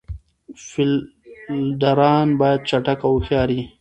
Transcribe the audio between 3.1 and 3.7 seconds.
هوښیار يي.